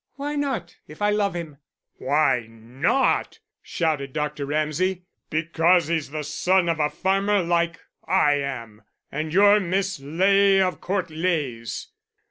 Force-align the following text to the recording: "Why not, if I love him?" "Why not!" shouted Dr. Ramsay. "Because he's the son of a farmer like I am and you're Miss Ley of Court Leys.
"Why 0.15 0.35
not, 0.35 0.77
if 0.87 0.99
I 0.99 1.11
love 1.11 1.35
him?" 1.35 1.57
"Why 1.99 2.47
not!" 2.49 3.37
shouted 3.61 4.13
Dr. 4.13 4.47
Ramsay. 4.47 5.03
"Because 5.29 5.89
he's 5.89 6.09
the 6.09 6.23
son 6.23 6.69
of 6.69 6.79
a 6.79 6.89
farmer 6.89 7.43
like 7.43 7.79
I 8.05 8.33
am 8.39 8.81
and 9.11 9.31
you're 9.31 9.59
Miss 9.59 9.99
Ley 9.99 10.59
of 10.59 10.81
Court 10.81 11.11
Leys. 11.11 11.89